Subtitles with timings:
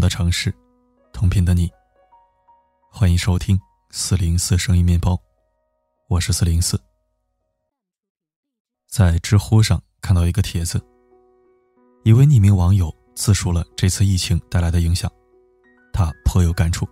[0.00, 0.54] 的城市，
[1.12, 1.70] 同频的你。
[2.90, 3.58] 欢迎收听
[3.90, 5.18] 四零四声音面包，
[6.08, 6.80] 我是四零四。
[8.86, 10.80] 在知乎上看到一个帖子，
[12.04, 15.10] 一位匿名网友自述了这次疫情带来的影响，
[15.92, 16.88] 他颇有感触。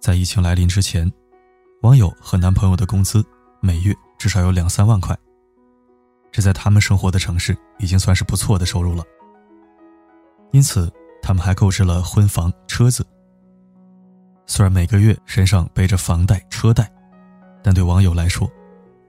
[0.00, 1.10] 在疫情来临之前，
[1.82, 3.24] 网友和男朋友的工资
[3.60, 5.16] 每月至少有两三万块，
[6.30, 9.04] 这在他们生活的城市已经算是不错的收入了。
[10.52, 10.92] 因此，
[11.26, 13.02] 他们还购置了婚房、车子。
[14.44, 16.86] 虽然每个月身上背着房贷、车贷，
[17.62, 18.46] 但对网友来说，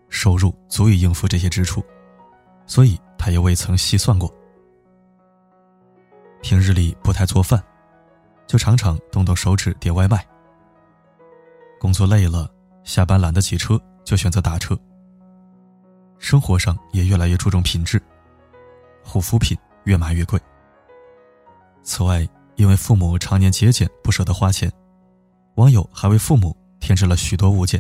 [0.08, 1.84] 收入足以应付这些支出，
[2.66, 4.34] 所以他也未曾细算过。
[6.42, 7.62] 平日里不太做饭，
[8.48, 10.26] 就常常动动手指点外卖。
[11.82, 12.50] 工作累了，
[12.86, 14.80] 下班懒得骑车，就选择打车。
[16.18, 18.02] 生活上也越来越注重品质，
[19.04, 20.40] 护肤品越买越贵。
[21.86, 24.70] 此外，因为父母常年节俭，不舍得花钱，
[25.56, 27.80] 网友还为父母添置了许多物件。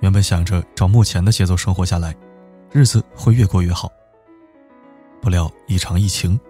[0.00, 2.16] 原本想着照目前的节奏生活下来，
[2.72, 3.92] 日子会越过越好。
[5.20, 6.40] 不料一场疫情，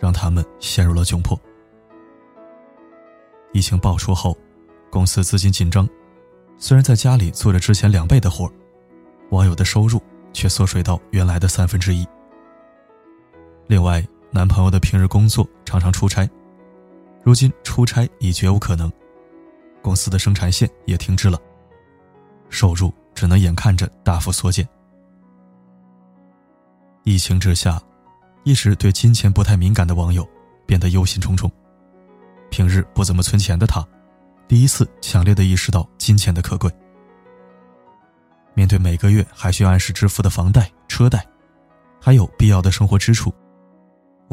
[0.00, 1.40] 让他们陷入了窘迫。
[3.52, 4.36] 疫情爆出后，
[4.90, 5.88] 公司资金紧张，
[6.58, 8.50] 虽然在家里做着之前两倍的活
[9.30, 12.04] 网友的收入却缩水到原来的三分之一。
[13.68, 14.04] 另外，
[14.34, 16.28] 男朋友的平日工作常常出差，
[17.22, 18.92] 如今出差已绝无可能，
[19.80, 21.38] 公司的生产线也停滞了，
[22.50, 24.68] 收入只能眼看着大幅缩减。
[27.04, 27.80] 疫情之下，
[28.42, 30.28] 一直对金钱不太敏感的网友
[30.66, 31.48] 变得忧心忡忡。
[32.50, 33.86] 平日不怎么存钱的他，
[34.48, 36.68] 第一次强烈的意识到金钱的可贵。
[38.52, 41.24] 面对每个月还需要按时支付的房贷、车贷，
[42.00, 43.32] 还有必要的生活支出。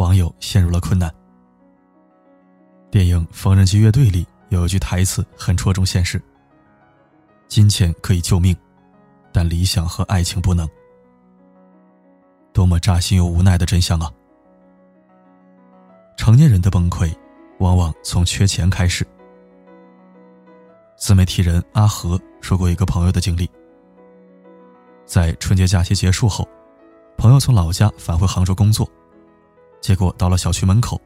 [0.01, 1.13] 网友陷入了困难。
[2.89, 6.19] 电影《缝纫机乐队》里有一句台词很戳中现实
[7.47, 8.55] ：“金钱可以救命，
[9.31, 10.67] 但理想和爱情不能。”
[12.51, 14.11] 多么扎心又无奈的真相啊！
[16.17, 17.15] 成年人的崩溃，
[17.59, 19.05] 往往从缺钱开始。
[20.97, 23.47] 自媒体人阿和说过一个朋友的经历：
[25.05, 26.49] 在春节假期结束后，
[27.19, 28.89] 朋友从老家返回杭州工作。
[29.81, 31.01] 结果到了小区门口，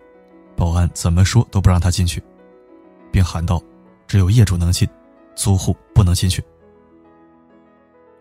[0.55, 2.21] 保安怎么说都不让他进去，
[3.11, 3.61] 并喊道
[4.05, 4.87] ：“只有业主能进，
[5.33, 6.43] 租户不能进去。”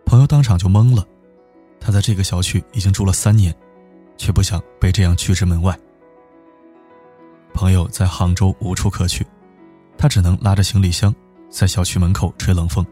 [0.07, 1.05] 朋友当场就懵了，
[1.81, 3.53] 他在这个小区已经住了三年，
[4.17, 5.77] 却不想被这样拒之门外。
[7.53, 9.27] 朋友在杭州无处可去，
[9.99, 11.13] 他只能拉着行李箱
[11.51, 12.87] 在小区门口吹冷风，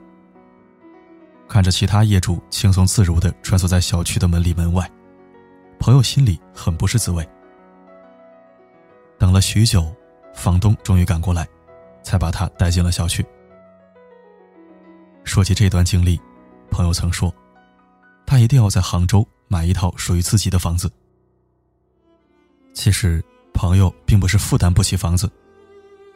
[1.49, 4.91] 看着其他业主轻松自如地穿梭在小区的门里门外，
[5.79, 7.25] 朋友心里很不是滋味。
[9.23, 9.87] 等了许久，
[10.35, 11.47] 房东终于赶过来，
[12.03, 13.25] 才把他带进了小区。
[15.23, 16.21] 说起这段经历，
[16.73, 17.33] 朋友曾说，
[18.27, 20.91] 他一定要在杭州买一套属于自己的房子。
[22.75, 23.25] 其实，
[23.55, 25.31] 朋友并不是负担不起房子，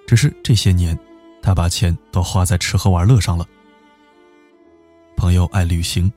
[0.04, 0.98] 只是这些年，
[1.40, 3.46] 他把钱都花在吃喝玩乐上了。
[5.16, 6.12] 朋友爱旅行，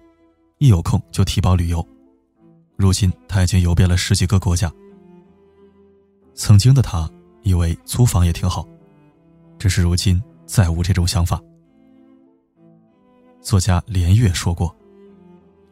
[0.57, 1.87] 一有空就提包旅游，
[2.77, 4.73] 如今他已经游遍了十几个国家。
[6.39, 7.07] 曾经的他
[7.43, 8.65] 以为租房也挺好，
[9.59, 11.37] 只是如今再无这种想法。
[13.41, 14.73] 作家连岳说过：“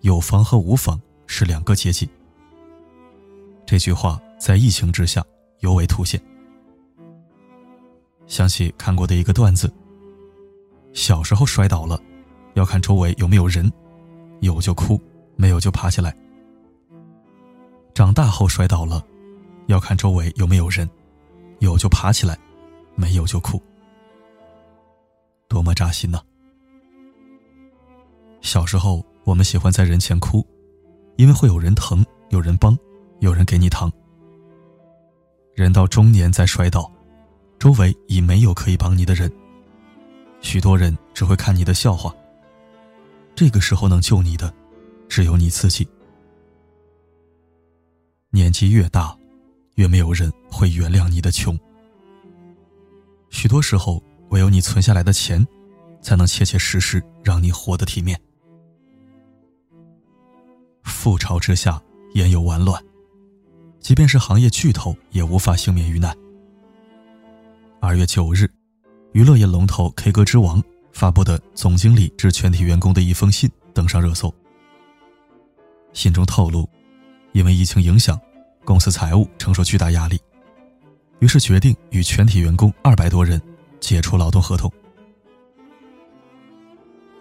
[0.04, 2.08] 有房和无房是两个阶级。”
[3.66, 5.24] 这句话在疫情之下
[5.62, 6.22] 尤为凸显。
[8.28, 9.74] 想起看过的一个段子：
[10.92, 11.98] 小时候摔倒了，
[12.56, 13.72] 要看周围有没有人，
[14.42, 15.02] 有就哭，
[15.38, 16.12] 没有就爬起来；
[17.94, 19.02] 长大后摔倒了。
[19.68, 20.90] 要看周围有没有人，
[21.60, 22.38] 有就爬起来，
[22.96, 23.62] 没有就哭，
[25.48, 26.20] 多么扎心呐！
[28.42, 30.46] 小时候我们喜欢在人前哭，
[31.18, 32.78] 因为会有人疼，有人帮，
[33.20, 33.92] 有人给你糖。
[35.54, 36.90] 人到中年再摔倒，
[37.60, 39.30] 周围已没有可以帮你的人，
[40.40, 42.16] 许多人只会看你的笑话。
[43.36, 44.54] 这个时候能救你的，
[45.10, 45.86] 只有你自己。
[48.30, 49.17] 年纪越大。
[49.78, 51.58] 越没有人会原谅你的穷。
[53.30, 55.46] 许多时候，唯有你存下来的钱，
[56.02, 58.20] 才能切切实实让你活得体面。
[60.84, 61.80] 覆巢之下，
[62.16, 62.84] 焉有完卵？
[63.80, 66.16] 即便是行业巨头，也无法幸免于难。
[67.80, 68.50] 二月九日，
[69.14, 74.34] 娱乐业龙头 K 歌之王发布的总经理致全体员工的一封信登上热搜。
[75.94, 76.68] 信中透露，
[77.34, 78.20] 因为疫情影响。
[78.68, 80.20] 公司财务承受巨大压力，
[81.20, 83.42] 于是决定与全体员工二百多人
[83.80, 84.70] 解除劳动合同。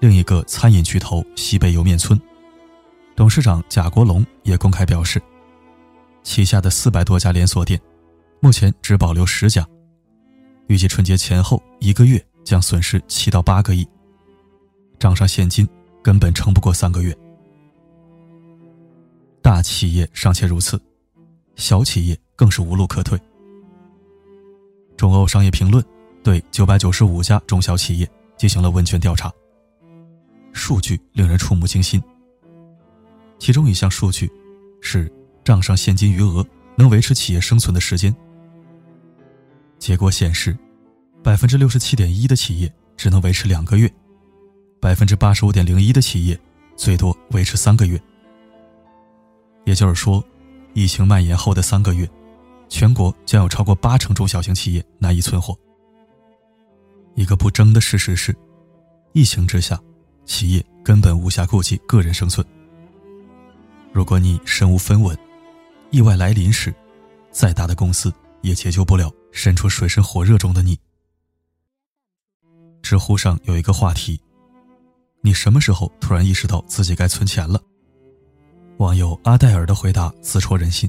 [0.00, 2.20] 另一个餐饮巨头西北莜面村
[3.14, 5.22] 董事长贾国龙也公开表示，
[6.24, 7.80] 旗下的四百多家连锁店，
[8.40, 9.64] 目前只保留十家，
[10.66, 13.86] 预计春节前后一个月将损失七到八个亿，
[14.98, 15.64] 账上现金
[16.02, 17.16] 根本撑不过三个月。
[19.40, 20.76] 大企业尚且如此，
[21.56, 23.18] 小企业更是无路可退。
[24.96, 25.84] 中欧商业评论
[26.22, 29.32] 对九百九十五家中小企业进行了问卷调查，
[30.52, 32.02] 数据令人触目惊心。
[33.38, 34.30] 其中一项数据
[34.80, 35.12] 是
[35.44, 38.14] 账上现金余额能维持企业生存的时间。
[39.78, 40.56] 结果显示，
[41.22, 43.92] 百分之六十七点一的企业只能维持两个月，
[44.80, 46.38] 百分之八十五点零一的企业
[46.76, 48.00] 最多维持三个月。
[49.66, 50.24] 也就是说，
[50.76, 52.06] 疫情蔓延后的三个月。
[52.68, 55.56] 全国将有超过八成中小型企业难以存活。
[57.14, 58.36] 一个不争的事实是，
[59.14, 59.80] 疫情之下，
[60.26, 62.46] 企业根本无暇顾及个人生存。
[63.90, 65.16] 如果你身无分文，
[65.90, 66.74] 意外来临时，
[67.30, 68.12] 再大的公司
[68.42, 70.78] 也解救不了身处水深火热中的你。
[72.82, 74.20] 知乎上有一个话题：
[75.22, 77.62] 你什么时候突然意识到自己该存钱了？
[78.78, 80.88] 网友阿黛尔的回答自戳人心。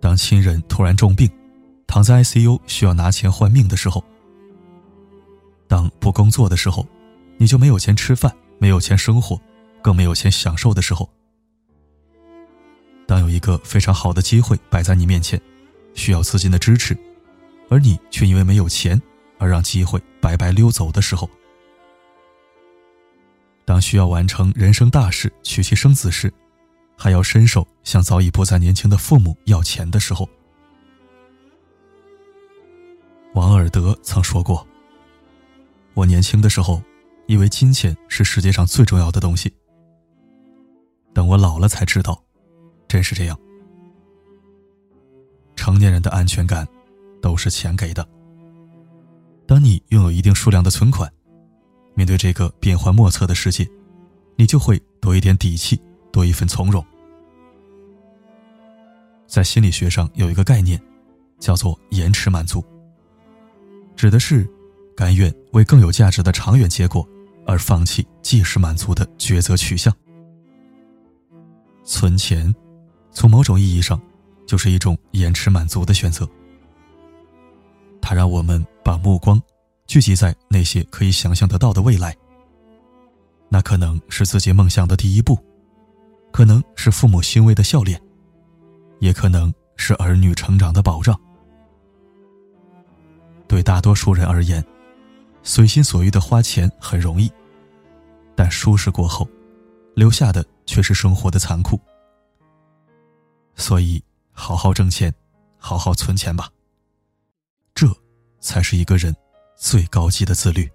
[0.00, 1.30] 当亲人突然重病，
[1.86, 4.02] 躺在 ICU 需要拿钱换命的时候；
[5.68, 6.84] 当不工作的时候，
[7.36, 9.40] 你就没有钱吃饭，没有钱生活，
[9.80, 11.08] 更没有钱享受的时候；
[13.06, 15.40] 当有一个非常好的机会摆在你面前，
[15.94, 16.98] 需要资金的支持，
[17.68, 19.00] 而你却因为没有钱
[19.38, 21.28] 而让机会白白溜走的时候；
[23.64, 26.32] 当需要完成人生大事、娶妻生子时，
[27.02, 30.28] 还要伸手向早已不再年轻的父母要钱的时候，
[33.32, 34.66] 王尔德曾说过
[35.96, 36.82] ：“我年轻的时候，
[37.26, 39.50] 以为金钱是世界上最重要的东西。
[41.14, 42.22] 等我老了才知道，
[42.86, 43.40] 真是这样。
[45.56, 46.68] 成年人的安全感，
[47.22, 48.06] 都是钱给的。
[49.46, 51.10] 当你拥有一定数量的存款，
[51.94, 53.66] 面对这个变幻莫测的世界，
[54.36, 55.80] 你就会多一点底气。”
[56.12, 56.84] 多一份从容。
[59.26, 60.80] 在心理学上有一个概念，
[61.38, 62.64] 叫做延迟满足，
[63.94, 64.48] 指的是
[64.96, 67.06] 甘愿为更有价值的长远结果
[67.46, 69.94] 而放弃即时满足的抉择取向。
[71.84, 72.52] 存钱，
[73.12, 74.00] 从某种意义上，
[74.46, 76.28] 就是一种延迟满足的选择。
[78.00, 79.40] 它让我们把目光
[79.86, 82.16] 聚集在那些可以想象得到的未来，
[83.48, 85.38] 那可能是自己梦想的第一步。
[86.32, 88.00] 可能是父母欣慰的笑脸，
[88.98, 91.18] 也可能是儿女成长的保障。
[93.48, 94.64] 对大多数人而言，
[95.42, 97.30] 随心所欲的花钱很容易，
[98.36, 99.28] 但舒适过后，
[99.94, 101.80] 留下的却是生活的残酷。
[103.56, 105.12] 所以，好好挣钱，
[105.58, 106.48] 好好存钱吧。
[107.74, 107.86] 这
[108.40, 109.14] 才是一个人
[109.56, 110.70] 最高级的自律。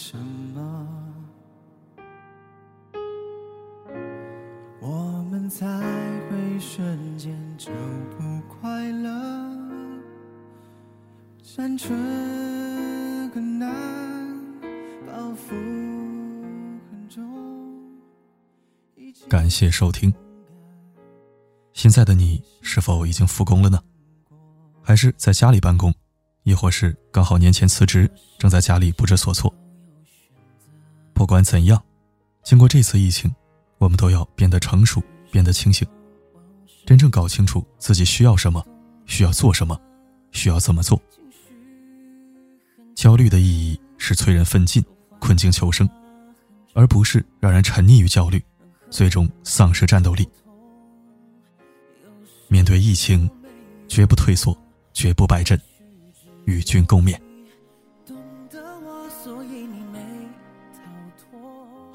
[0.00, 0.86] 什么？
[4.80, 5.66] 我们才
[6.30, 7.72] 会瞬间就
[8.16, 9.10] 不快乐？
[11.56, 13.74] 单纯很难，
[15.04, 15.50] 包袱
[16.92, 17.20] 很重。
[19.28, 20.14] 感谢收听。
[21.72, 23.82] 现在的你是否已经复工了呢？
[24.80, 25.92] 还是在家里办公？
[26.44, 29.52] 亦或是刚好年前辞职，正在家里不知所措？
[31.18, 31.82] 不管怎样，
[32.44, 33.28] 经过这次疫情，
[33.78, 35.84] 我们都要变得成熟，变得清醒，
[36.86, 38.64] 真正搞清楚自己需要什么，
[39.04, 39.76] 需要做什么，
[40.30, 41.02] 需要怎么做。
[42.94, 44.80] 焦虑的意义是催人奋进，
[45.18, 45.90] 困境求生，
[46.72, 48.40] 而不是让人沉溺于焦虑，
[48.88, 50.24] 最终丧失战斗力。
[52.46, 53.28] 面对疫情，
[53.88, 54.56] 绝不退缩，
[54.92, 55.60] 绝不败阵，
[56.44, 57.18] 与君共勉。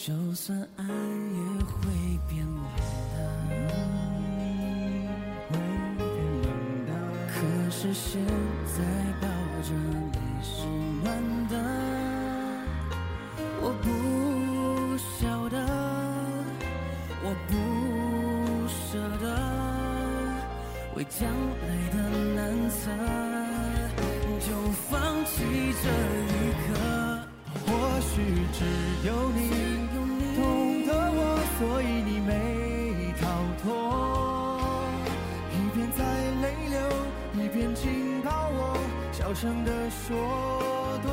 [0.00, 0.88] 就算爱也
[1.66, 1.76] 会
[2.28, 2.56] 变冷
[6.86, 6.88] 的，
[7.26, 7.34] 可
[7.68, 8.24] 是现
[8.64, 8.78] 在
[9.20, 9.26] 抱
[9.64, 10.48] 着你是
[11.02, 11.06] 暖
[11.48, 11.52] 的，
[13.60, 13.86] 我不
[15.18, 15.56] 晓得，
[17.24, 17.52] 我不
[18.68, 19.26] 舍得，
[20.94, 21.96] 为将来的
[22.34, 22.38] 难
[22.70, 22.78] 测，
[24.46, 24.48] 就
[24.88, 24.88] 放
[25.26, 25.34] 弃
[25.82, 26.32] 这一
[26.68, 27.17] 刻。
[27.68, 28.10] 或许
[28.52, 28.64] 只
[29.06, 29.40] 有你
[30.34, 30.40] 懂
[30.86, 31.20] 得我，
[31.58, 32.32] 所以你没
[33.20, 33.22] 逃
[33.62, 33.66] 脱。
[35.52, 36.00] 一边在
[36.42, 36.76] 泪流，
[37.44, 38.58] 一边紧抱我，
[39.12, 41.12] 小声地说多